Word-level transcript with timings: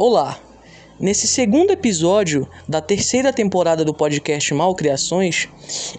Olá! 0.00 0.38
Nesse 1.00 1.26
segundo 1.26 1.72
episódio 1.72 2.48
da 2.68 2.80
terceira 2.80 3.32
temporada 3.32 3.84
do 3.84 3.92
podcast 3.92 4.54
Malcriações, 4.54 5.48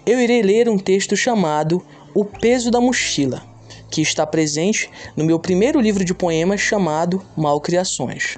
eu 0.06 0.22
irei 0.22 0.42
ler 0.42 0.70
um 0.70 0.78
texto 0.78 1.18
chamado 1.18 1.86
O 2.16 2.24
Peso 2.24 2.72
da 2.72 2.80
Mochila, 2.80 3.44
que 3.92 4.02
está 4.02 4.26
presente 4.26 4.90
no 5.18 5.26
meu 5.26 5.38
primeiro 5.38 5.82
livro 5.82 6.06
de 6.06 6.14
poemas 6.14 6.62
chamado 6.62 7.22
Malcriações. 7.36 8.38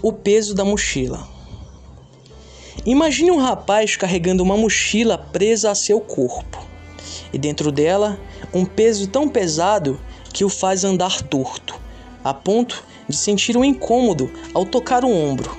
O 0.00 0.10
peso 0.10 0.54
da 0.54 0.64
mochila. 0.64 1.28
Imagine 2.86 3.30
um 3.30 3.38
rapaz 3.38 3.94
carregando 3.94 4.42
uma 4.42 4.56
mochila 4.56 5.18
presa 5.18 5.70
a 5.70 5.74
seu 5.74 6.00
corpo, 6.00 6.66
e 7.30 7.36
dentro 7.36 7.70
dela 7.70 8.18
um 8.54 8.64
peso 8.64 9.06
tão 9.06 9.28
pesado 9.28 10.00
que 10.32 10.46
o 10.46 10.48
faz 10.48 10.82
andar 10.82 11.20
torto, 11.20 11.78
a 12.24 12.32
ponto 12.32 12.88
de 13.10 13.16
sentir 13.16 13.56
um 13.56 13.64
incômodo 13.64 14.30
ao 14.54 14.64
tocar 14.64 15.04
o 15.04 15.10
ombro. 15.10 15.56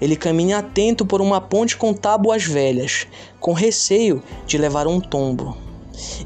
Ele 0.00 0.16
caminha 0.16 0.58
atento 0.58 1.04
por 1.04 1.20
uma 1.20 1.40
ponte 1.40 1.76
com 1.76 1.92
tábuas 1.92 2.44
velhas, 2.44 3.06
com 3.38 3.52
receio 3.52 4.22
de 4.46 4.58
levar 4.58 4.86
um 4.86 4.98
tombo, 4.98 5.56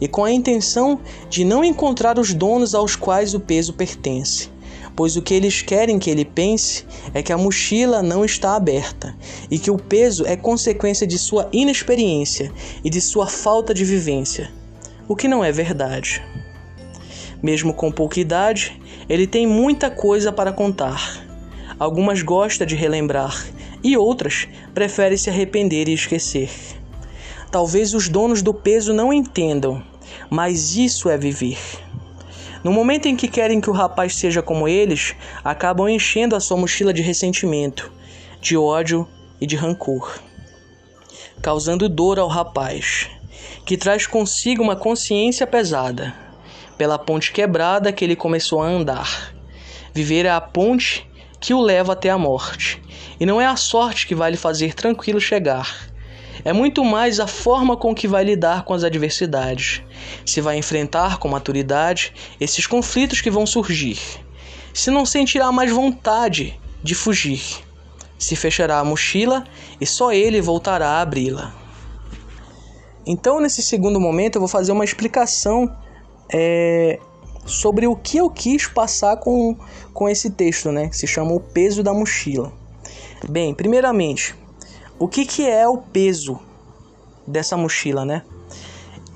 e 0.01 0.09
com 0.09 0.25
a 0.25 0.33
intenção 0.33 1.01
de 1.29 1.45
não 1.45 1.65
encontrar 1.65 2.19
os 2.19 2.33
donos 2.33 2.75
aos 2.75 2.97
quais 2.97 3.35
o 3.35 3.41
peso 3.41 3.75
pertence, 3.75 4.49
pois 4.95 5.15
o 5.15 5.23
que 5.23 5.35
eles 5.35 5.61
querem 5.61 5.99
que 5.99 6.09
ele 6.09 6.25
pense 6.25 6.87
é 7.13 7.23
que 7.23 7.33
a 7.33 7.39
mochila 7.39 8.03
não 8.03 8.25
está 8.25 8.57
aberta 8.57 9.15
e 9.51 9.59
que 9.59 9.71
o 9.71 9.77
peso 9.77 10.27
é 10.27 10.37
consequência 10.37 11.07
de 11.07 11.19
sua 11.19 11.49
inexperiência 11.53 12.51
e 12.83 12.89
de 12.89 13.01
sua 13.01 13.27
falta 13.27 13.75
de 13.75 13.85
vivência, 13.85 14.51
o 15.07 15.15
que 15.15 15.29
não 15.29 15.45
é 15.45 15.53
verdade. 15.53 16.23
Mesmo 17.43 17.75
com 17.75 17.93
pouca 17.93 18.19
idade, 18.19 18.81
ele 19.09 19.27
tem 19.27 19.47
muita 19.47 19.91
coisa 19.91 20.33
para 20.33 20.53
contar. 20.53 21.25
Algumas 21.79 22.23
gosta 22.23 22.67
de 22.67 22.75
relembrar 22.75 23.47
e 23.83 23.97
outras 23.97 24.49
prefere 24.75 25.17
se 25.17 25.31
arrepender 25.31 25.89
e 25.89 25.93
esquecer. 25.93 26.51
Talvez 27.51 27.95
os 27.95 28.09
donos 28.09 28.43
do 28.43 28.53
peso 28.53 28.93
não 28.93 29.13
entendam, 29.13 29.83
mas 30.29 30.77
isso 30.77 31.09
é 31.09 31.17
viver. 31.17 31.59
No 32.65 32.73
momento 32.73 33.07
em 33.07 33.15
que 33.15 33.29
querem 33.29 33.61
que 33.61 33.71
o 33.71 33.73
rapaz 33.73 34.17
seja 34.17 34.43
como 34.43 34.67
eles, 34.67 35.15
acabam 35.45 35.89
enchendo 35.89 36.35
a 36.35 36.41
sua 36.41 36.57
mochila 36.57 36.93
de 36.93 37.03
ressentimento, 37.03 37.93
de 38.41 38.57
ódio 38.57 39.07
e 39.41 39.47
de 39.47 39.55
rancor, 39.55 40.19
causando 41.41 41.89
dor 41.89 42.19
ao 42.19 42.27
rapaz, 42.27 43.09
que 43.65 43.77
traz 43.77 44.07
consigo 44.07 44.65
uma 44.65 44.75
consciência 44.75 45.47
pesada 45.47 46.26
pela 46.77 46.99
ponte 46.99 47.33
quebrada 47.33 47.93
que 47.93 48.05
ele 48.05 48.17
começou 48.17 48.63
a 48.63 48.67
andar. 48.67 49.35
Viver 49.93 50.27
é 50.27 50.31
a 50.31 50.41
ponte 50.41 51.09
que 51.41 51.55
o 51.55 51.61
leva 51.61 51.93
até 51.93 52.11
a 52.11 52.19
morte, 52.19 52.83
e 53.19 53.27
não 53.27 53.41
é 53.41 53.47
a 53.47 53.57
sorte 53.57 54.07
que 54.07 54.15
vai 54.15 54.31
lhe 54.31 54.37
fazer 54.37 54.75
tranquilo 54.75 55.21
chegar. 55.21 55.91
É 56.45 56.53
muito 56.53 56.85
mais 56.85 57.19
a 57.19 57.27
forma 57.27 57.77
com 57.77 57.95
que 57.95 58.07
vai 58.07 58.25
lidar 58.25 58.63
com 58.65 58.75
as 58.75 58.85
adversidades, 58.85 59.83
se 60.25 60.41
vai 60.41 60.59
enfrentar 60.59 61.19
com 61.19 61.29
maturidade 61.29 62.13
esses 62.41 62.67
conflitos 62.67 63.21
que 63.21 63.31
vão 63.31 63.47
surgir, 63.47 63.99
se 64.73 64.91
não 64.91 65.07
sentirá 65.07 65.51
mais 65.51 65.73
vontade 65.73 66.61
de 66.83 66.95
fugir, 66.95 67.43
se 68.19 68.37
fechará 68.37 68.79
a 68.79 68.85
mochila 68.85 69.45
e 69.81 69.87
só 69.87 70.13
ele 70.13 70.41
voltará 70.41 70.89
a 70.89 71.01
abri-la. 71.01 71.55
Então, 73.07 73.41
nesse 73.41 73.63
segundo 73.63 74.01
momento, 74.01 74.37
eu 74.37 74.41
vou 74.41 74.49
fazer 74.49 74.73
uma 74.73 74.85
explicação 74.85 75.75
é, 76.33 76.99
sobre 77.45 77.87
o 77.87 77.97
que 77.97 78.19
eu 78.19 78.29
quis 78.29 78.67
passar 78.67 79.17
com, 79.17 79.57
com 79.93 80.09
esse 80.09 80.31
texto, 80.31 80.73
né? 80.73 80.89
Que 80.89 80.97
se 80.97 81.07
chama 81.07 81.33
O 81.33 81.41
Peso 81.41 81.83
da 81.83 81.93
Mochila. 81.93 82.53
Bem, 83.29 83.55
primeiramente, 83.55 84.35
o 84.99 85.09
que, 85.09 85.25
que 85.25 85.49
é 85.49 85.67
o 85.69 85.79
peso 85.79 86.39
dessa 87.27 87.57
mochila, 87.57 88.05
né? 88.05 88.23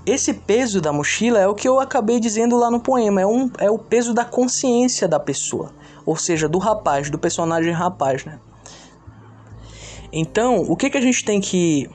Esse 0.04 0.32
peso 0.34 0.80
da 0.80 0.92
mochila 0.92 1.38
é 1.38 1.46
o 1.46 1.54
que 1.54 1.68
eu 1.68 1.78
acabei 1.78 2.18
dizendo 2.18 2.56
lá 2.56 2.70
no 2.70 2.80
poema, 2.80 3.20
é, 3.20 3.26
um, 3.26 3.50
é 3.58 3.70
o 3.70 3.78
peso 3.78 4.12
da 4.12 4.24
consciência 4.24 5.06
da 5.06 5.20
pessoa, 5.20 5.72
ou 6.04 6.16
seja, 6.16 6.48
do 6.48 6.58
rapaz, 6.58 7.10
do 7.10 7.18
personagem 7.18 7.72
rapaz, 7.72 8.24
né? 8.24 8.40
Então, 10.12 10.62
o 10.62 10.76
que, 10.76 10.90
que 10.90 10.98
a 10.98 11.00
gente 11.00 11.24
tem 11.24 11.40
que 11.40 11.88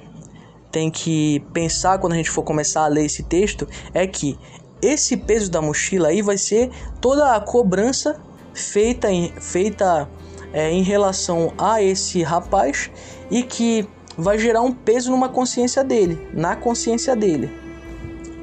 tem 0.72 0.92
que 0.92 1.40
pensar 1.53 2.00
quando 2.00 2.14
a 2.14 2.18
gente 2.18 2.30
for 2.30 2.44
começar 2.44 2.84
a 2.84 2.88
ler 2.88 3.06
esse 3.06 3.24
texto 3.24 3.68
é 3.94 4.06
que 4.06 4.38
esse 4.81 5.18
peso 5.18 5.50
da 5.50 5.62
mochila 5.62 6.09
aí 6.09 6.22
vai 6.22 6.38
ser 6.38 6.69
toda 7.02 7.36
a 7.36 7.40
cobrança 7.40 8.19
feita 8.53 9.12
em, 9.12 9.31
feita 9.40 10.08
é, 10.53 10.72
em 10.72 10.81
relação 10.81 11.53
a 11.58 11.81
esse 11.81 12.24
rapaz 12.24 12.90
e 13.30 13.44
que 13.44 13.88
vai 14.18 14.40
gerar 14.40 14.62
um 14.62 14.72
peso 14.72 15.12
numa 15.12 15.30
consciência 15.30 15.84
dele, 15.84 16.19
na 16.34 16.56
consciência 16.56 17.16
dele. 17.16 17.52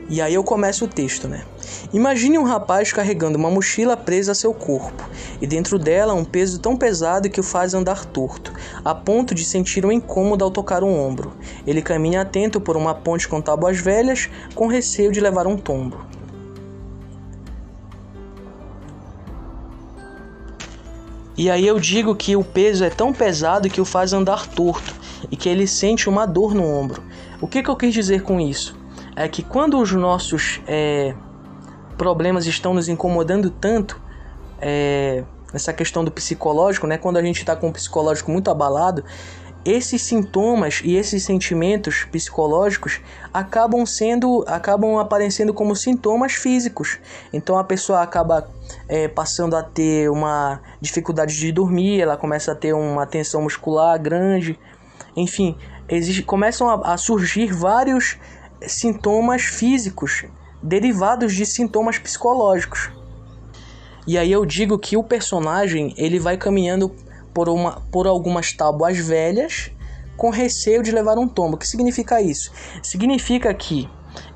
E 0.09 0.21
aí 0.21 0.34
eu 0.34 0.44
começo 0.44 0.84
o 0.84 0.88
texto, 0.88 1.26
né? 1.26 1.42
Imagine 1.91 2.38
um 2.38 2.42
rapaz 2.42 2.92
carregando 2.92 3.38
uma 3.38 3.50
mochila 3.50 3.97
presa 3.97 4.32
a 4.32 4.34
seu 4.34 4.53
corpo, 4.53 5.09
e 5.41 5.47
dentro 5.47 5.78
dela 5.78 6.12
um 6.12 6.25
peso 6.25 6.59
tão 6.59 6.76
pesado 6.76 7.31
que 7.31 7.41
o 7.41 7.42
faz 7.42 7.72
andar 7.72 8.04
torto, 8.04 8.53
a 8.84 8.94
ponto 8.94 9.34
de 9.34 9.42
sentir 9.42 9.87
um 9.87 9.92
incômodo 9.92 10.44
ao 10.44 10.50
tocar 10.50 10.84
um 10.84 11.00
ombro. 11.00 11.32
Ele 11.66 11.81
caminha 11.81 12.21
atento 12.21 12.60
por 12.60 12.76
uma 12.76 12.94
ponte 12.94 13.26
com 13.26 13.41
tábuas 13.41 13.78
velhas, 13.78 14.28
com 14.54 14.66
receio 14.66 15.10
de 15.10 15.21
levar 15.21 15.47
um 15.47 15.56
tombo. 15.56 15.97
E 21.37 21.50
aí 21.50 21.66
eu 21.66 21.81
digo 21.81 22.15
que 22.15 22.37
o 22.37 22.44
peso 22.44 22.84
é 22.84 22.91
tão 22.91 23.12
pesado 23.12 23.69
que 23.70 23.81
o 23.81 23.84
faz 23.84 24.12
andar 24.12 24.47
torto 24.47 24.94
e 25.31 25.37
que 25.37 25.48
ele 25.48 25.66
sente 25.66 26.09
uma 26.09 26.26
dor 26.26 26.54
no 26.54 26.65
ombro. 26.65 27.03
O 27.41 27.48
que, 27.48 27.62
que 27.62 27.69
eu 27.69 27.76
quis 27.76 27.94
dizer 27.94 28.22
com 28.22 28.38
isso? 28.41 28.76
É 29.16 29.26
que 29.28 29.42
quando 29.42 29.78
os 29.78 29.92
nossos 29.92 30.60
é, 30.66 31.15
problemas 31.97 32.47
estão 32.47 32.75
nos 32.75 32.88
incomodando 32.88 33.50
tanto, 33.50 34.00
é, 34.60 35.25
essa 35.53 35.72
questão 35.72 36.04
do 36.04 36.10
psicológico, 36.10 36.87
né? 36.87 36.97
Quando 36.97 37.16
a 37.16 37.22
gente 37.22 37.38
está 37.38 37.54
com 37.54 37.69
o 37.69 37.72
psicológico 37.72 38.31
muito 38.31 38.50
abalado, 38.50 39.04
esses 39.65 40.03
sintomas 40.03 40.81
e 40.84 40.97
esses 40.97 41.23
sentimentos 41.23 42.05
psicológicos 42.05 43.00
acabam 43.33 43.87
sendo 43.87 44.45
acabam 44.47 44.99
aparecendo 44.99 45.55
como 45.55 45.77
sintomas 45.77 46.33
físicos. 46.33 46.99
Então 47.33 47.56
a 47.56 47.65
pessoa 47.65 48.03
acaba 48.03 48.49
é, 48.89 49.06
passando 49.09 49.56
a 49.56 49.62
ter 49.62 50.11
uma 50.11 50.61
dificuldade 50.81 51.39
de 51.39 51.53
dormir 51.53 52.01
ela 52.01 52.17
começa 52.17 52.53
a 52.53 52.55
ter 52.55 52.72
uma 52.72 53.06
tensão 53.06 53.43
muscular 53.43 54.01
grande. 54.01 54.59
Enfim 55.17 55.56
existe, 55.89 56.22
começam 56.22 56.69
a, 56.69 56.95
a 56.95 56.97
surgir 56.97 57.53
vários 57.53 58.19
sintomas 58.67 59.43
físicos 59.43 60.25
derivados 60.62 61.34
de 61.34 61.45
sintomas 61.45 61.99
psicológicos. 61.99 62.91
E 64.06 64.19
aí 64.19 64.33
eu 64.33 64.45
digo 64.45 64.78
que 64.78 64.97
o 64.97 65.05
personagem 65.05 65.95
ele 65.97 66.19
vai 66.19 66.37
caminhando 66.37 66.93
por, 67.32 67.48
uma, 67.48 67.82
por 67.91 68.06
algumas 68.06 68.53
tábuas 68.53 68.98
velhas 68.98 69.70
com 70.16 70.31
receio 70.31 70.82
de 70.82 70.91
levar 70.93 71.19
um 71.19 71.26
tombo. 71.26 71.56
O 71.56 71.59
que 71.59 71.66
significa 71.66 72.20
isso? 72.20 72.53
Significa 72.82 73.53
que 73.54 73.88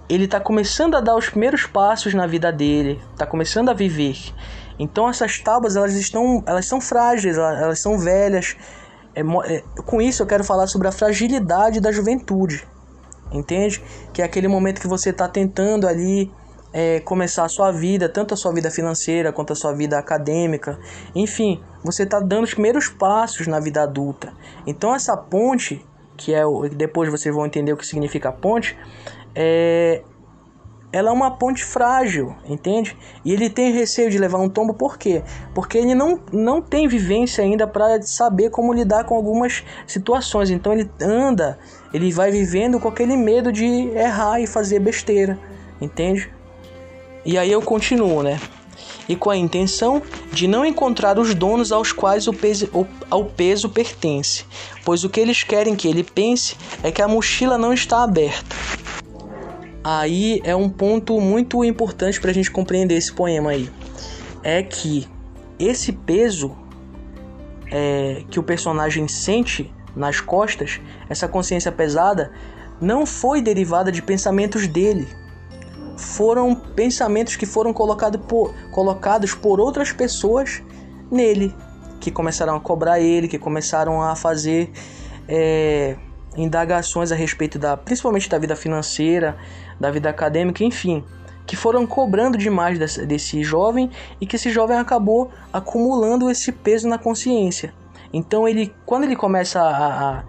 ele 0.08 0.24
está 0.24 0.40
começando 0.40 0.96
a 0.96 1.00
dar 1.00 1.16
os 1.16 1.28
primeiros 1.28 1.66
passos 1.66 2.14
na 2.14 2.26
vida 2.26 2.52
dele, 2.52 3.00
está 3.12 3.26
começando 3.26 3.68
a 3.68 3.74
viver. 3.74 4.16
Então 4.78 5.08
essas 5.08 5.38
tábuas 5.38 5.76
elas 5.76 5.94
estão, 5.94 6.42
elas 6.46 6.66
são 6.66 6.80
frágeis, 6.80 7.36
elas, 7.36 7.78
são 7.78 7.98
velhas. 7.98 8.56
É, 9.14 9.20
é, 9.20 9.62
com 9.82 10.00
isso 10.00 10.22
eu 10.22 10.26
quero 10.26 10.44
falar 10.44 10.66
sobre 10.66 10.88
a 10.88 10.92
fragilidade 10.92 11.80
da 11.80 11.90
juventude, 11.90 12.66
entende? 13.32 13.82
Que 14.12 14.22
é 14.22 14.24
aquele 14.24 14.48
momento 14.48 14.80
que 14.80 14.86
você 14.86 15.10
está 15.10 15.26
tentando 15.26 15.88
ali 15.88 16.30
é, 16.78 17.00
começar 17.00 17.46
a 17.46 17.48
sua 17.48 17.72
vida, 17.72 18.06
tanto 18.06 18.34
a 18.34 18.36
sua 18.36 18.52
vida 18.52 18.70
financeira 18.70 19.32
quanto 19.32 19.54
a 19.54 19.56
sua 19.56 19.72
vida 19.72 19.98
acadêmica, 19.98 20.78
enfim, 21.14 21.58
você 21.82 22.02
está 22.02 22.20
dando 22.20 22.44
os 22.44 22.52
primeiros 22.52 22.86
passos 22.86 23.46
na 23.46 23.58
vida 23.58 23.82
adulta. 23.82 24.34
Então 24.66 24.94
essa 24.94 25.16
ponte, 25.16 25.82
que 26.18 26.34
é 26.34 26.44
o, 26.44 26.68
depois 26.68 27.10
vocês 27.10 27.34
vão 27.34 27.46
entender 27.46 27.72
o 27.72 27.78
que 27.78 27.86
significa 27.86 28.30
ponte, 28.30 28.76
é, 29.34 30.02
ela 30.92 31.08
é 31.08 31.12
uma 31.12 31.38
ponte 31.38 31.64
frágil, 31.64 32.36
entende? 32.44 32.94
E 33.24 33.32
ele 33.32 33.48
tem 33.48 33.72
receio 33.72 34.10
de 34.10 34.18
levar 34.18 34.38
um 34.38 34.48
tombo, 34.50 34.74
por 34.74 34.98
quê? 34.98 35.22
Porque 35.54 35.78
ele 35.78 35.94
não, 35.94 36.20
não 36.30 36.60
tem 36.60 36.86
vivência 36.86 37.42
ainda 37.42 37.66
para 37.66 38.02
saber 38.02 38.50
como 38.50 38.74
lidar 38.74 39.04
com 39.04 39.14
algumas 39.14 39.64
situações. 39.86 40.50
Então 40.50 40.74
ele 40.74 40.90
anda, 41.00 41.58
ele 41.94 42.12
vai 42.12 42.30
vivendo 42.30 42.78
com 42.78 42.88
aquele 42.88 43.16
medo 43.16 43.50
de 43.50 43.64
errar 43.64 44.40
e 44.40 44.46
fazer 44.46 44.78
besteira, 44.78 45.38
entende? 45.80 46.35
E 47.26 47.36
aí 47.36 47.50
eu 47.50 47.60
continuo, 47.60 48.22
né? 48.22 48.40
E 49.08 49.16
com 49.16 49.30
a 49.30 49.36
intenção 49.36 50.00
de 50.32 50.46
não 50.46 50.64
encontrar 50.64 51.18
os 51.18 51.34
donos 51.34 51.72
aos 51.72 51.90
quais 51.90 52.28
o 52.28 52.32
peso, 52.32 52.70
ao 53.10 53.24
peso 53.24 53.68
pertence, 53.68 54.44
pois 54.84 55.02
o 55.02 55.10
que 55.10 55.18
eles 55.18 55.42
querem 55.42 55.74
que 55.74 55.88
ele 55.88 56.04
pense 56.04 56.56
é 56.84 56.92
que 56.92 57.02
a 57.02 57.08
mochila 57.08 57.58
não 57.58 57.72
está 57.72 58.04
aberta. 58.04 58.54
Aí 59.82 60.40
é 60.44 60.54
um 60.54 60.68
ponto 60.68 61.20
muito 61.20 61.64
importante 61.64 62.20
para 62.20 62.30
a 62.30 62.34
gente 62.34 62.50
compreender 62.50 62.96
esse 62.96 63.12
poema 63.12 63.50
aí. 63.50 63.68
É 64.44 64.62
que 64.62 65.08
esse 65.58 65.92
peso 65.92 66.56
é, 67.72 68.22
que 68.30 68.38
o 68.38 68.42
personagem 68.42 69.08
sente 69.08 69.72
nas 69.96 70.20
costas, 70.20 70.80
essa 71.08 71.26
consciência 71.26 71.72
pesada, 71.72 72.30
não 72.80 73.04
foi 73.04 73.42
derivada 73.42 73.90
de 73.90 74.00
pensamentos 74.00 74.68
dele. 74.68 75.08
Foram 75.96 76.54
pensamentos 76.54 77.36
que 77.36 77.46
foram 77.46 77.72
colocado 77.72 78.18
por, 78.18 78.54
colocados 78.70 79.34
por 79.34 79.60
outras 79.60 79.92
pessoas 79.92 80.62
nele, 81.10 81.54
que 82.00 82.10
começaram 82.10 82.56
a 82.56 82.60
cobrar 82.60 83.00
ele, 83.00 83.28
que 83.28 83.38
começaram 83.38 84.02
a 84.02 84.14
fazer 84.14 84.70
é, 85.28 85.96
indagações 86.36 87.10
a 87.10 87.14
respeito 87.14 87.58
da, 87.58 87.76
principalmente 87.76 88.28
da 88.28 88.38
vida 88.38 88.54
financeira, 88.54 89.36
da 89.80 89.90
vida 89.90 90.08
acadêmica, 90.08 90.62
enfim, 90.62 91.04
que 91.46 91.56
foram 91.56 91.86
cobrando 91.86 92.36
demais 92.36 92.78
desse, 92.78 93.06
desse 93.06 93.42
jovem 93.42 93.90
e 94.20 94.26
que 94.26 94.36
esse 94.36 94.50
jovem 94.50 94.76
acabou 94.76 95.30
acumulando 95.52 96.30
esse 96.30 96.52
peso 96.52 96.88
na 96.88 96.98
consciência. 96.98 97.72
Então 98.12 98.46
ele, 98.48 98.74
quando 98.84 99.04
ele 99.04 99.16
começa 99.16 99.60
a, 99.60 100.18
a, 100.18 100.24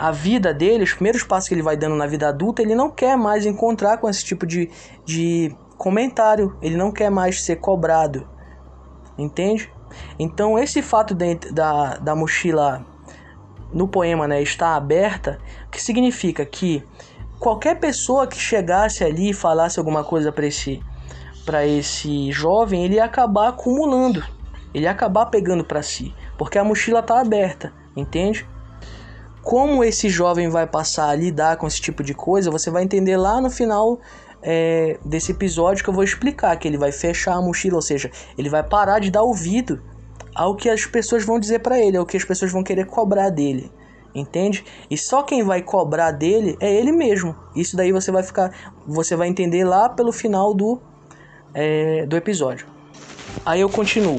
a 0.00 0.10
vida 0.10 0.54
dele, 0.54 0.82
os 0.82 0.94
primeiros 0.94 1.22
passos 1.22 1.46
que 1.46 1.54
ele 1.54 1.62
vai 1.62 1.76
dando 1.76 1.94
na 1.94 2.06
vida 2.06 2.26
adulta, 2.26 2.62
ele 2.62 2.74
não 2.74 2.90
quer 2.90 3.18
mais 3.18 3.44
encontrar 3.44 3.98
com 3.98 4.08
esse 4.08 4.24
tipo 4.24 4.46
de, 4.46 4.70
de 5.04 5.54
comentário, 5.76 6.56
ele 6.62 6.74
não 6.74 6.90
quer 6.90 7.10
mais 7.10 7.42
ser 7.44 7.56
cobrado, 7.56 8.26
entende? 9.18 9.70
Então 10.18 10.58
esse 10.58 10.80
fato 10.80 11.14
de, 11.14 11.34
da, 11.52 11.98
da 11.98 12.16
mochila 12.16 12.82
no 13.74 13.86
poema 13.86 14.26
né, 14.26 14.40
está 14.40 14.74
aberta, 14.74 15.38
que 15.70 15.82
significa 15.82 16.46
que 16.46 16.82
qualquer 17.38 17.78
pessoa 17.78 18.26
que 18.26 18.38
chegasse 18.38 19.04
ali 19.04 19.30
e 19.30 19.34
falasse 19.34 19.78
alguma 19.78 20.02
coisa 20.02 20.32
para 20.32 20.46
esse 20.46 20.82
para 21.44 21.66
esse 21.66 22.32
jovem, 22.32 22.84
ele 22.84 22.94
ia 22.94 23.04
acabar 23.04 23.48
acumulando, 23.48 24.24
ele 24.72 24.84
ia 24.84 24.90
acabar 24.90 25.26
pegando 25.26 25.64
para 25.64 25.82
si, 25.82 26.14
porque 26.38 26.58
a 26.58 26.64
mochila 26.64 27.00
está 27.00 27.20
aberta, 27.20 27.72
entende? 27.94 28.46
Como 29.42 29.82
esse 29.82 30.08
jovem 30.08 30.48
vai 30.48 30.66
passar 30.66 31.08
a 31.08 31.14
lidar 31.14 31.56
com 31.56 31.66
esse 31.66 31.80
tipo 31.80 32.02
de 32.02 32.14
coisa, 32.14 32.50
você 32.50 32.70
vai 32.70 32.82
entender 32.82 33.16
lá 33.16 33.40
no 33.40 33.50
final 33.50 33.98
é, 34.42 34.98
desse 35.04 35.32
episódio 35.32 35.82
que 35.82 35.90
eu 35.90 35.94
vou 35.94 36.04
explicar 36.04 36.56
que 36.56 36.68
ele 36.68 36.78
vai 36.78 36.92
fechar 36.92 37.34
a 37.34 37.42
mochila, 37.42 37.76
ou 37.76 37.82
seja, 37.82 38.10
ele 38.36 38.48
vai 38.48 38.62
parar 38.62 38.98
de 38.98 39.10
dar 39.10 39.22
ouvido 39.22 39.80
ao 40.34 40.54
que 40.54 40.68
as 40.68 40.86
pessoas 40.86 41.24
vão 41.24 41.38
dizer 41.38 41.60
para 41.60 41.78
ele, 41.78 41.96
ao 41.96 42.06
que 42.06 42.16
as 42.16 42.24
pessoas 42.24 42.52
vão 42.52 42.62
querer 42.62 42.86
cobrar 42.86 43.30
dele. 43.30 43.70
Entende? 44.14 44.64
E 44.90 44.98
só 44.98 45.22
quem 45.22 45.44
vai 45.44 45.62
cobrar 45.62 46.10
dele 46.10 46.56
é 46.60 46.72
ele 46.72 46.90
mesmo. 46.90 47.34
Isso 47.54 47.76
daí 47.76 47.92
você 47.92 48.10
vai 48.10 48.24
ficar, 48.24 48.52
você 48.86 49.14
vai 49.14 49.28
entender 49.28 49.64
lá 49.64 49.88
pelo 49.88 50.10
final 50.10 50.52
do 50.52 50.80
é, 51.54 52.06
do 52.06 52.16
episódio. 52.16 52.66
Aí 53.46 53.60
eu 53.60 53.68
continuo. 53.68 54.16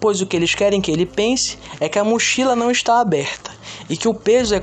Pois 0.00 0.20
o 0.20 0.26
que 0.26 0.34
eles 0.34 0.54
querem 0.54 0.80
que 0.80 0.90
ele 0.90 1.04
pense 1.04 1.58
é 1.78 1.88
que 1.88 1.98
a 1.98 2.04
mochila 2.04 2.56
não 2.56 2.70
está 2.70 3.00
aberta 3.00 3.50
e 3.88 3.96
que 3.96 4.08
o 4.08 4.14
peso 4.14 4.54
é, 4.54 4.62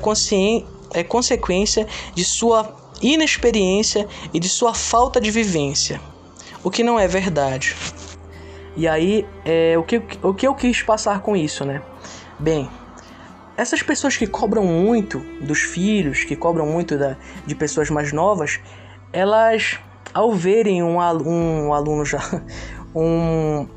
é 0.94 1.04
consequência 1.04 1.88
de 2.16 2.26
sua 2.26 2.76
inexperiência 3.02 4.08
e 4.34 4.40
de 4.40 4.50
sua 4.50 4.74
falta 4.74 5.22
de 5.22 5.30
vivência, 5.30 6.02
o 6.64 6.72
que 6.72 6.84
não 6.84 7.00
é 7.00 7.08
verdade. 7.08 7.76
E 8.76 8.88
aí, 8.88 9.26
é, 9.46 9.78
o, 9.78 9.84
que, 9.84 10.02
o 10.22 10.34
que 10.34 10.48
eu 10.48 10.54
quis 10.54 10.82
passar 10.82 11.22
com 11.22 11.36
isso, 11.36 11.66
né? 11.66 11.82
Bem, 12.40 12.70
essas 13.56 13.82
pessoas 13.82 14.16
que 14.16 14.28
cobram 14.28 14.64
muito 14.64 15.20
dos 15.42 15.60
filhos, 15.60 16.24
que 16.24 16.36
cobram 16.36 16.66
muito 16.68 16.98
da, 16.98 17.18
de 17.46 17.56
pessoas 17.56 17.90
mais 17.90 18.14
novas, 18.14 18.60
elas, 19.12 19.80
ao 20.14 20.32
verem 20.32 20.84
um, 20.84 20.98
um 20.98 21.74
aluno 21.74 22.06
já, 22.06 22.22
um, 22.94 23.68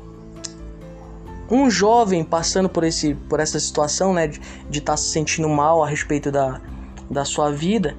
um 1.51 1.69
jovem 1.69 2.23
passando 2.23 2.69
por, 2.69 2.85
esse, 2.85 3.13
por 3.13 3.41
essa 3.41 3.59
situação, 3.59 4.13
né, 4.13 4.27
de 4.27 4.39
estar 4.69 4.93
tá 4.93 4.97
se 4.97 5.09
sentindo 5.09 5.49
mal 5.49 5.83
a 5.83 5.87
respeito 5.87 6.31
da, 6.31 6.61
da 7.09 7.25
sua 7.25 7.51
vida, 7.51 7.97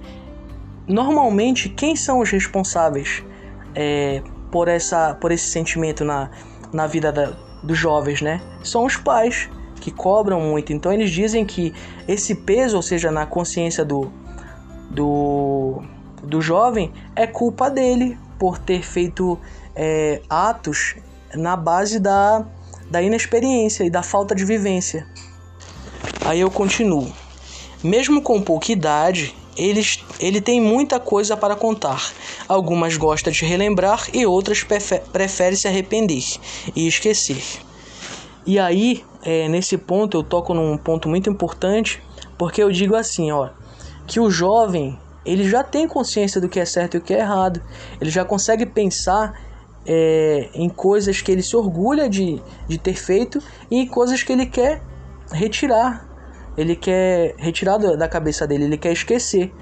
normalmente 0.89 1.69
quem 1.69 1.95
são 1.95 2.21
os 2.21 2.31
responsáveis 2.31 3.23
é, 3.75 4.23
por, 4.51 4.69
essa, 4.69 5.15
por 5.15 5.31
esse 5.31 5.47
sentimento 5.49 6.03
na, 6.03 6.31
na 6.73 6.87
vida 6.87 7.13
da, 7.13 7.37
dos 7.63 7.77
jovens, 7.77 8.23
né? 8.23 8.41
São 8.65 8.85
os 8.85 8.97
pais 8.97 9.51
que 9.81 9.91
cobram 9.91 10.41
muito. 10.41 10.73
Então 10.73 10.93
eles 10.93 11.11
dizem 11.11 11.45
que 11.45 11.75
esse 12.09 12.35
peso, 12.35 12.77
ou 12.77 12.83
seja, 12.83 13.11
na 13.11 13.27
consciência 13.27 13.85
do, 13.85 14.11
do, 14.91 15.83
do 16.23 16.41
jovem, 16.41 16.93
é 17.15 17.27
culpa 17.27 17.71
dele 17.71 18.19
por 18.39 18.59
ter 18.59 18.83
feito 18.83 19.39
é, 19.75 20.23
atos 20.29 20.97
na 21.35 21.57
base 21.57 21.99
da, 21.99 22.45
da 22.93 23.01
inexperiência 23.03 23.85
e 23.85 23.91
da 23.91 24.03
falta 24.03 24.35
de 24.35 24.45
vivência. 24.45 25.07
Aí 26.27 26.39
eu 26.39 26.51
continuo. 26.51 27.11
Mesmo 27.83 28.21
com 28.21 28.41
pouca 28.43 28.71
idade, 28.71 29.35
ele, 29.57 29.81
ele 30.21 30.43
tem 30.43 30.61
muita 30.61 31.01
coisa 31.01 31.35
para 31.35 31.57
contar. 31.57 32.13
Algumas 32.47 32.99
gosta 32.99 33.31
de 33.31 33.47
relembrar 33.47 34.09
e 34.13 34.27
outras 34.27 34.63
prefere 34.63 35.57
se 35.57 35.67
arrepender 35.67 36.23
e 36.77 36.87
esquecer. 36.87 37.43
E 38.45 38.59
aí, 38.59 39.03
é, 39.23 39.49
nesse 39.49 39.79
ponto, 39.79 40.19
eu 40.19 40.23
toco 40.23 40.53
num 40.53 40.77
ponto 40.77 41.09
muito 41.09 41.31
importante, 41.31 42.03
porque 42.37 42.63
eu 42.63 42.71
digo 42.71 42.95
assim, 42.95 43.33
ó, 43.33 43.49
que 44.07 44.21
o 44.21 44.31
jovem 44.31 44.99
ele 45.25 45.49
já 45.49 45.63
tem 45.63 45.89
consciência 45.89 46.41
do 46.41 46.49
que 46.49 46.61
é 46.61 46.65
certo 46.67 46.95
e 46.95 46.99
o 46.99 47.01
que 47.01 47.15
é 47.15 47.21
errado. 47.21 47.63
Ele 47.99 48.11
já 48.11 48.23
consegue 48.23 48.67
pensar 48.67 49.33
é, 49.87 50.49
em 50.55 50.69
coisas 50.69 51.21
que 51.21 51.33
ele 51.33 51.43
se 51.43 51.57
orgulha 51.57 52.09
de, 52.09 52.41
de 52.69 52.79
ter 52.79 52.95
feito 52.95 53.41
e 53.71 53.81
em 53.81 53.87
coisas 53.87 54.23
que 54.23 54.33
ele 54.33 54.47
quer 54.47 54.83
retirar 55.31 56.13
ele 56.57 56.77
quer 56.77 57.35
retirar 57.39 57.79
da 57.79 58.09
cabeça 58.09 58.47
dele, 58.47 58.65
ele 58.65 58.79
quer 58.79 58.93
esquecer. 58.93 59.53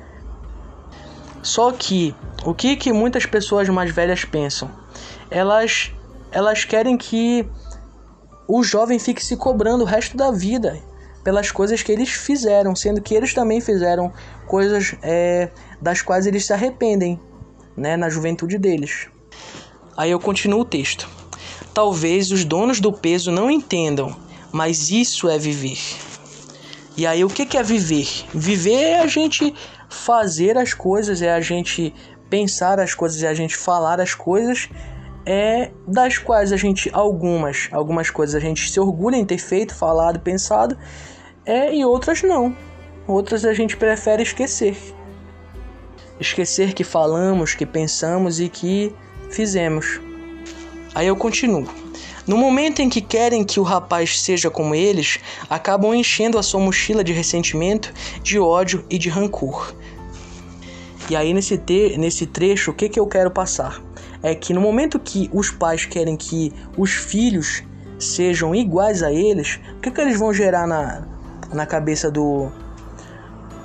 Só 1.42 1.72
que 1.72 2.14
o 2.44 2.52
que, 2.52 2.76
que 2.76 2.92
muitas 2.92 3.24
pessoas 3.26 3.68
mais 3.68 3.90
velhas 3.90 4.24
pensam? 4.24 4.70
Elas, 5.30 5.92
elas 6.30 6.64
querem 6.64 6.96
que 6.96 7.48
o 8.46 8.62
jovem 8.62 8.98
fique 8.98 9.24
se 9.24 9.36
cobrando 9.36 9.84
o 9.84 9.86
resto 9.86 10.16
da 10.16 10.30
vida 10.30 10.78
pelas 11.22 11.50
coisas 11.50 11.82
que 11.82 11.92
eles 11.92 12.10
fizeram, 12.10 12.74
sendo 12.74 13.00
que 13.00 13.14
eles 13.14 13.32
também 13.32 13.60
fizeram 13.60 14.12
coisas 14.46 14.96
é, 15.02 15.50
das 15.80 16.02
quais 16.02 16.26
eles 16.26 16.44
se 16.44 16.52
arrependem 16.52 17.20
né, 17.76 17.96
na 17.96 18.08
juventude 18.08 18.58
deles. 18.58 19.08
Aí 20.00 20.12
eu 20.12 20.18
continuo 20.18 20.60
o 20.60 20.64
texto. 20.64 21.06
Talvez 21.74 22.32
os 22.32 22.42
donos 22.42 22.80
do 22.80 22.90
peso 22.90 23.30
não 23.30 23.50
entendam, 23.50 24.16
mas 24.50 24.90
isso 24.90 25.28
é 25.28 25.36
viver. 25.36 25.78
E 26.96 27.06
aí, 27.06 27.22
o 27.22 27.28
que 27.28 27.54
é 27.54 27.62
viver? 27.62 28.08
Viver 28.32 28.80
é 28.80 29.00
a 29.00 29.06
gente 29.06 29.54
fazer 29.90 30.56
as 30.56 30.72
coisas, 30.72 31.20
é 31.20 31.30
a 31.30 31.42
gente 31.42 31.94
pensar 32.30 32.80
as 32.80 32.94
coisas, 32.94 33.22
é 33.22 33.28
a 33.28 33.34
gente 33.34 33.54
falar 33.54 34.00
as 34.00 34.14
coisas, 34.14 34.70
é 35.26 35.70
das 35.86 36.16
quais 36.16 36.50
a 36.50 36.56
gente 36.56 36.88
algumas, 36.94 37.68
algumas 37.70 38.08
coisas 38.08 38.34
a 38.34 38.40
gente 38.40 38.70
se 38.70 38.80
orgulha 38.80 39.16
em 39.16 39.26
ter 39.26 39.36
feito, 39.36 39.74
falado, 39.74 40.18
pensado, 40.18 40.78
é 41.44 41.74
e 41.74 41.84
outras 41.84 42.22
não. 42.22 42.56
Outras 43.06 43.44
a 43.44 43.52
gente 43.52 43.76
prefere 43.76 44.22
esquecer. 44.22 44.78
Esquecer 46.18 46.72
que 46.72 46.84
falamos, 46.84 47.54
que 47.54 47.66
pensamos 47.66 48.40
e 48.40 48.48
que 48.48 48.94
fizemos. 49.30 50.00
Aí 50.94 51.06
eu 51.06 51.16
continuo. 51.16 51.66
No 52.26 52.36
momento 52.36 52.80
em 52.80 52.88
que 52.88 53.00
querem 53.00 53.44
que 53.44 53.58
o 53.58 53.62
rapaz 53.62 54.20
seja 54.20 54.50
como 54.50 54.74
eles, 54.74 55.18
acabam 55.48 55.94
enchendo 55.94 56.38
a 56.38 56.42
sua 56.42 56.60
mochila 56.60 57.02
de 57.02 57.12
ressentimento, 57.12 57.92
de 58.22 58.38
ódio 58.38 58.84
e 58.90 58.98
de 58.98 59.08
rancor. 59.08 59.74
E 61.08 61.16
aí, 61.16 61.34
nesse, 61.34 61.58
te 61.58 61.96
nesse 61.98 62.26
trecho, 62.26 62.70
o 62.70 62.74
que, 62.74 62.88
que 62.88 63.00
eu 63.00 63.06
quero 63.06 63.30
passar? 63.30 63.82
É 64.22 64.34
que 64.34 64.52
no 64.52 64.60
momento 64.60 64.98
que 64.98 65.28
os 65.32 65.50
pais 65.50 65.84
querem 65.84 66.16
que 66.16 66.52
os 66.76 66.92
filhos 66.92 67.64
sejam 67.98 68.54
iguais 68.54 69.02
a 69.02 69.12
eles, 69.12 69.58
o 69.76 69.80
que, 69.80 69.90
que 69.90 70.00
eles 70.00 70.18
vão 70.18 70.32
gerar 70.32 70.66
na, 70.66 71.04
na 71.52 71.66
cabeça 71.66 72.10
do, 72.10 72.48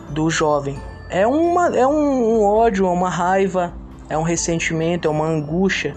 do 0.09 0.29
jovem? 0.29 0.79
É, 1.09 1.27
uma, 1.27 1.67
é 1.75 1.85
um, 1.85 2.39
um 2.39 2.43
ódio, 2.43 2.87
é 2.87 2.89
uma 2.89 3.09
raiva, 3.09 3.73
é 4.09 4.17
um 4.17 4.23
ressentimento, 4.23 5.07
é 5.07 5.11
uma 5.11 5.27
angústia 5.27 5.95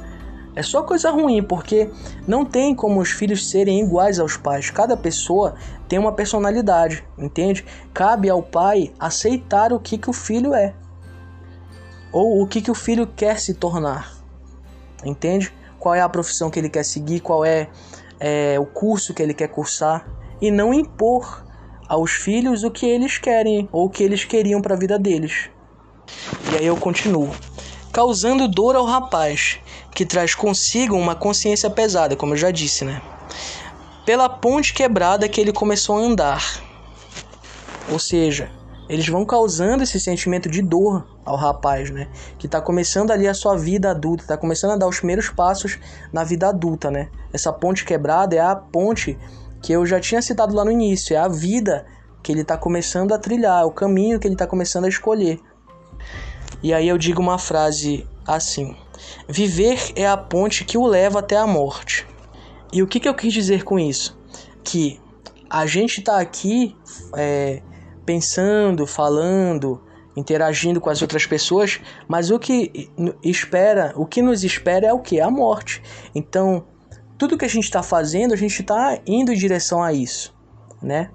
é 0.59 0.63
só 0.65 0.83
coisa 0.83 1.13
ruim, 1.13 1.41
porque 1.41 1.89
não 2.27 2.45
tem 2.45 2.75
como 2.75 3.01
os 3.01 3.11
filhos 3.11 3.49
serem 3.49 3.81
iguais 3.81 4.19
aos 4.19 4.37
pais. 4.37 4.71
Cada 4.71 4.97
pessoa 4.97 5.55
tem 5.87 6.01
uma 6.01 6.11
personalidade, 6.11 7.05
entende? 7.17 7.65
Cabe 7.95 8.29
ao 8.29 8.43
pai 8.43 8.93
aceitar 8.99 9.73
o 9.73 9.79
que, 9.79 9.97
que 9.97 10.11
o 10.11 10.13
filho 10.13 10.53
é. 10.53 10.75
Ou 12.11 12.43
o 12.43 12.47
que, 12.49 12.61
que 12.61 12.73
o 12.73 12.75
filho 12.75 13.07
quer 13.07 13.39
se 13.39 13.55
tornar. 13.55 14.13
Entende? 15.05 15.55
Qual 15.79 15.95
é 15.95 16.01
a 16.01 16.09
profissão 16.09 16.51
que 16.51 16.59
ele 16.59 16.69
quer 16.69 16.85
seguir, 16.85 17.21
qual 17.21 17.45
é, 17.45 17.69
é 18.19 18.59
o 18.59 18.67
curso 18.67 19.15
que 19.15 19.23
ele 19.23 19.35
quer 19.35 19.47
cursar. 19.47 20.09
E 20.41 20.51
não 20.51 20.75
impor 20.75 21.47
aos 21.89 22.11
filhos 22.11 22.65
o 22.65 22.71
que 22.73 22.85
eles 22.85 23.17
querem 23.17 23.69
ou 23.71 23.87
o 23.87 23.89
que 23.89 24.03
eles 24.03 24.25
queriam 24.25 24.61
para 24.61 24.75
a 24.75 24.79
vida 24.79 24.99
deles. 24.99 25.51
E 26.53 26.57
aí 26.57 26.67
eu 26.67 26.77
continuo. 26.77 27.31
Causando 27.93 28.49
dor 28.49 28.77
ao 28.77 28.85
rapaz, 28.85 29.59
que 29.95 30.05
traz 30.05 30.35
consigo 30.35 30.97
uma 30.97 31.15
consciência 31.15 31.69
pesada, 31.71 32.15
como 32.17 32.35
eu 32.35 32.39
já 32.39 32.51
disse, 32.51 32.85
né? 32.85 33.01
pela 34.09 34.27
ponte 34.27 34.73
quebrada 34.73 35.29
que 35.29 35.39
ele 35.39 35.53
começou 35.53 35.99
a 35.99 36.01
andar. 36.01 36.63
Ou 37.93 37.99
seja, 37.99 38.51
eles 38.89 39.07
vão 39.07 39.23
causando 39.23 39.83
esse 39.83 40.01
sentimento 40.01 40.49
de 40.49 40.63
dor 40.63 41.07
ao 41.27 41.37
rapaz, 41.37 41.91
né? 41.91 42.09
Que 42.39 42.47
está 42.47 42.59
começando 42.59 43.11
ali 43.11 43.29
a 43.29 43.35
sua 43.35 43.55
vida 43.55 43.91
adulta, 43.91 44.23
está 44.23 44.39
começando 44.39 44.71
a 44.71 44.77
dar 44.77 44.87
os 44.87 44.97
primeiros 44.97 45.29
passos 45.29 45.79
na 46.11 46.25
vida 46.25 46.49
adulta, 46.49 46.91
né? 46.91 47.11
Essa 47.35 47.53
ponte 47.53 47.85
quebrada 47.85 48.35
é 48.35 48.41
a 48.41 48.57
ponte 48.57 49.19
que 49.61 49.75
eu 49.75 49.85
já 49.85 50.01
tinha 50.01 50.23
citado 50.23 50.55
lá 50.55 50.65
no 50.65 50.71
início, 50.71 51.15
é 51.15 51.19
a 51.19 51.29
vida 51.29 51.85
que 52.23 52.33
ele 52.33 52.41
está 52.41 52.57
começando 52.57 53.13
a 53.13 53.19
trilhar, 53.19 53.61
é 53.61 53.67
o 53.67 53.71
caminho 53.71 54.19
que 54.19 54.27
ele 54.27 54.37
está 54.37 54.47
começando 54.47 54.87
a 54.87 54.89
escolher. 54.89 55.39
E 56.63 56.75
aí 56.75 56.89
eu 56.89 56.99
digo 56.99 57.21
uma 57.21 57.39
frase 57.39 58.07
assim: 58.27 58.77
Viver 59.29 59.93
é 59.95 60.07
a 60.07 60.17
ponte 60.17 60.65
que 60.65 60.77
o 60.77 60.87
leva 60.87 61.21
até 61.21 61.37
a 61.37 61.47
morte. 61.47 62.07
E 62.73 62.83
o 62.83 62.87
que, 62.87 63.01
que 63.01 63.09
eu 63.09 63.15
quis 63.15 63.33
dizer 63.33 63.65
com 63.65 63.79
isso? 63.79 64.19
Que 64.63 65.01
a 65.49 65.65
gente 65.67 66.01
está 66.01 66.21
aqui 66.21 66.77
é, 67.17 67.63
pensando, 68.05 68.87
falando, 68.87 69.83
interagindo 70.17 70.81
com 70.81 70.91
as 70.91 71.01
outras 71.01 71.27
pessoas, 71.27 71.81
mas 72.07 72.31
o 72.31 72.39
que 72.39 72.91
espera, 73.23 73.93
o 73.97 74.05
que 74.05 74.21
nos 74.21 74.45
espera 74.45 74.89
é 74.89 74.93
o 74.93 75.01
que? 75.01 75.21
A 75.21 75.31
morte. 75.31 75.83
Então, 76.15 76.67
tudo 77.17 77.39
que 77.39 77.45
a 77.45 77.49
gente 77.49 77.65
está 77.65 77.83
fazendo, 77.83 78.35
a 78.35 78.37
gente 78.37 78.61
está 78.61 78.99
indo 79.07 79.33
em 79.33 79.37
direção 79.37 79.83
a 79.83 79.93
isso, 79.93 80.35
né? 80.83 81.11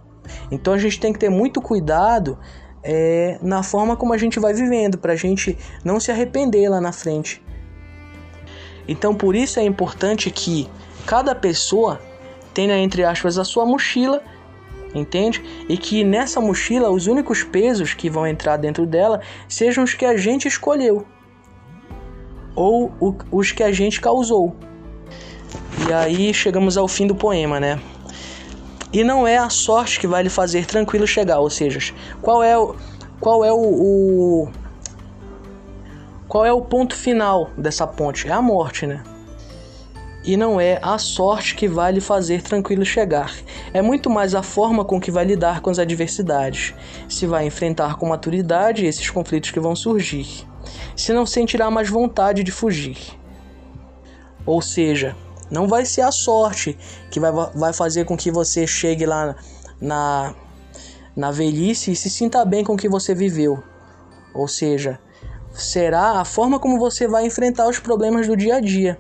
Então 0.50 0.73
a 0.73 0.77
gente 0.77 1.00
tem 1.00 1.12
que 1.12 1.19
ter 1.19 1.29
muito 1.29 1.62
cuidado 1.62 2.39
é, 2.83 3.37
na 3.41 3.63
forma 3.63 3.95
como 3.95 4.13
a 4.13 4.17
gente 4.17 4.39
vai 4.39 4.53
vivendo, 4.53 4.97
para 4.97 5.13
a 5.13 5.15
gente 5.15 5.57
não 5.83 5.99
se 5.99 6.11
arrepender 6.11 6.69
lá 6.69 6.81
na 6.81 6.91
frente. 6.91 7.41
Então 8.87 9.15
por 9.15 9.35
isso 9.35 9.59
é 9.59 9.63
importante 9.63 10.29
que 10.29 10.69
cada 11.05 11.33
pessoa 11.33 12.01
tenha, 12.53 12.77
entre 12.77 13.03
aspas, 13.03 13.37
a 13.37 13.43
sua 13.43 13.65
mochila 13.65 14.21
entende? 14.93 15.41
E 15.67 15.77
que 15.77 16.03
nessa 16.03 16.39
mochila 16.39 16.89
os 16.91 17.07
únicos 17.07 17.43
pesos 17.43 17.93
que 17.93 18.09
vão 18.09 18.27
entrar 18.27 18.57
dentro 18.57 18.85
dela 18.85 19.21
sejam 19.47 19.83
os 19.83 19.93
que 19.93 20.05
a 20.05 20.15
gente 20.15 20.47
escolheu 20.47 21.05
ou 22.55 22.93
os 23.31 23.51
que 23.51 23.63
a 23.63 23.71
gente 23.71 23.99
causou. 23.99 24.55
E 25.87 25.93
aí 25.93 26.33
chegamos 26.33 26.77
ao 26.77 26.87
fim 26.87 27.07
do 27.07 27.15
poema, 27.15 27.59
né? 27.59 27.79
E 28.93 29.03
não 29.03 29.27
é 29.27 29.38
a 29.38 29.50
sorte 29.50 30.00
que 30.00 30.07
vai 30.07 30.23
lhe 30.23 30.29
fazer 30.29 30.65
tranquilo 30.65 31.07
chegar, 31.07 31.39
ou 31.39 31.50
seja, 31.50 31.93
qual 32.21 32.43
é 32.43 32.57
o 32.57 32.75
qual 33.19 33.43
é 33.43 33.51
o, 33.51 33.57
o 33.57 34.51
qual 36.27 36.45
é 36.45 36.53
o 36.53 36.62
ponto 36.62 36.95
final 36.95 37.50
dessa 37.57 37.88
ponte? 37.88 38.27
É 38.27 38.31
a 38.31 38.41
morte, 38.41 38.85
né? 38.85 39.03
e 40.23 40.38
não 40.38 40.59
é 40.59 40.79
a 40.81 40.97
sorte 40.97 41.53
que 41.55 41.67
vai 41.67 41.91
lhe 41.91 42.00
fazer 42.00 42.41
tranquilo 42.41 42.85
chegar. 42.85 43.33
É 43.73 43.81
muito 43.81 44.09
mais 44.09 44.33
a 44.33 44.41
forma 44.41 44.85
com 44.85 45.00
que 45.00 45.12
vai 45.12 45.25
lidar 45.25 45.59
com 45.59 45.69
as 45.69 45.79
adversidades, 45.79 46.73
se 47.09 47.25
vai 47.25 47.45
enfrentar 47.45 47.97
com 47.97 48.07
maturidade 48.07 48.85
esses 48.85 49.09
conflitos 49.09 49.51
que 49.51 49.59
vão 49.59 49.75
surgir, 49.75 50.47
se 50.95 51.12
não 51.12 51.25
sentirá 51.25 51.69
mais 51.69 51.89
vontade 51.89 52.43
de 52.43 52.51
fugir. 52.51 52.97
Ou 54.45 54.62
seja, 54.62 55.15
não 55.53 55.67
vai 55.67 55.86
ser 55.86 56.01
a 56.01 56.12
sorte 56.12 56.77
que 57.12 57.19
vai, 57.19 57.31
vai 57.31 57.74
fazer 57.74 58.05
com 58.05 58.17
que 58.17 58.31
você 58.31 58.65
chegue 58.65 59.05
lá 59.05 59.36
na, 59.79 60.33
na 61.15 61.31
velhice 61.31 61.91
e 61.91 61.95
se 61.95 62.10
sinta 62.10 62.43
bem 62.43 62.63
com 62.63 62.74
o 62.74 62.77
que 62.77 62.89
você 62.89 63.13
viveu. 63.13 63.63
Ou 64.33 64.48
seja, 64.48 65.00
será 65.51 66.19
a 66.19 66.25
forma 66.25 66.60
como 66.60 66.79
você 66.79 67.07
vai 67.07 67.25
enfrentar 67.25 67.67
os 67.67 67.79
problemas 67.79 68.27
do 68.27 68.36
dia 68.36 68.55
a 68.55 68.60
dia 68.60 69.00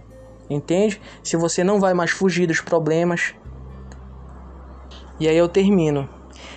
entende? 0.49 1.01
Se 1.23 1.35
você 1.35 1.63
não 1.63 1.79
vai 1.79 1.93
mais 1.93 2.11
fugir 2.11 2.47
dos 2.47 2.61
problemas. 2.61 3.33
E 5.19 5.27
aí 5.27 5.37
eu 5.37 5.47
termino. 5.47 6.09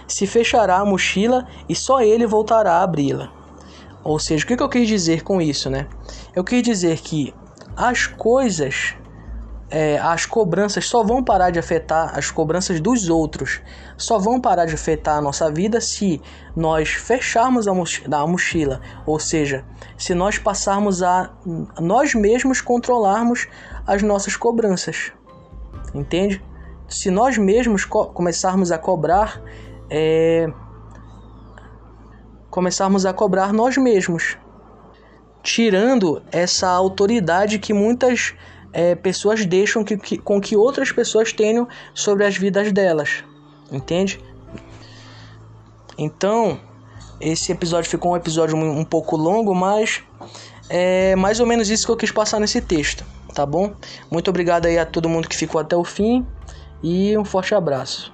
Se 0.07 0.27
fechará 0.27 0.79
a 0.79 0.85
mochila 0.85 1.47
e 1.69 1.75
só 1.75 2.01
ele 2.01 2.27
voltará 2.27 2.75
a 2.75 2.83
abri-la. 2.83 3.33
Ou 4.05 4.19
seja, 4.19 4.45
o 4.45 4.47
que 4.47 4.63
eu 4.63 4.69
quis 4.69 4.87
dizer 4.87 5.23
com 5.23 5.41
isso, 5.41 5.69
né? 5.69 5.89
Eu 6.35 6.45
quis 6.45 6.63
dizer 6.63 6.99
que 6.99 7.35
as 7.77 8.07
coisas 8.07 8.95
é, 9.71 9.99
as 9.99 10.25
cobranças 10.27 10.87
só 10.87 11.03
vão 11.03 11.23
parar 11.23 11.51
de 11.51 11.59
afetar 11.59 12.17
as 12.17 12.31
cobranças 12.31 12.81
dos 12.81 13.09
outros, 13.09 13.61
só 13.97 14.19
vão 14.19 14.41
parar 14.41 14.67
de 14.67 14.75
afetar 14.75 15.19
a 15.19 15.21
nossa 15.21 15.51
vida 15.51 15.81
se 15.81 16.21
nós 16.55 16.91
fecharmos 16.91 17.67
a 17.67 18.27
mochila, 18.27 18.81
ou 19.05 19.19
seja, 19.19 19.65
se 19.99 20.15
nós 20.15 20.39
passarmos 20.39 21.03
a 21.03 21.33
nós 21.81 22.15
mesmos 22.15 22.61
controlarmos 22.61 23.49
as 23.87 24.03
nossas 24.03 24.37
cobranças, 24.37 25.13
entende? 25.95 26.43
Se 26.89 27.11
nós 27.11 27.37
mesmos 27.37 27.85
co 27.85 28.07
começarmos 28.07 28.71
a 28.71 28.79
cobrar, 28.79 29.43
é, 29.91 30.49
começarmos 32.49 33.05
a 33.05 33.13
cobrar 33.13 33.53
nós 33.53 33.77
mesmos, 33.77 34.39
tirando 35.43 36.23
essa 36.31 36.69
autoridade 36.69 37.59
que 37.59 37.73
muitas 37.73 38.35
é, 38.77 38.95
pessoas 38.95 39.47
deixam 39.47 39.83
que, 39.83 39.97
que, 39.97 40.19
com 40.19 40.39
que 40.39 40.55
outras 40.55 40.93
pessoas 40.93 41.33
tenham 41.33 41.67
sobre 41.95 42.27
as 42.27 42.37
vidas 42.37 42.71
delas. 42.71 43.25
Entende? 43.73 44.21
Então, 45.97 46.61
esse 47.19 47.51
episódio 47.51 47.89
ficou 47.89 48.13
um 48.13 48.17
episódio 48.17 48.55
um, 48.55 48.81
um 48.81 48.85
pouco 48.85 49.17
longo, 49.17 49.55
mas 49.55 50.03
é 50.69 51.17
mais 51.17 51.41
ou 51.41 51.47
menos 51.47 51.71
isso 51.71 51.87
que 51.87 51.93
eu 51.93 51.97
quis 51.97 52.11
passar 52.11 52.39
nesse 52.39 52.61
texto, 52.61 53.03
tá 53.35 53.47
bom? 53.47 53.73
Muito 54.11 54.29
obrigado 54.29 54.67
aí 54.67 54.79
a 54.79 54.85
todo 54.85 55.09
mundo 55.09 55.27
que 55.27 55.37
ficou 55.37 55.59
até 55.59 55.75
o 55.75 55.83
fim 55.83 56.27
e 56.83 57.17
um 57.17 57.25
forte 57.25 57.55
abraço. 57.55 58.13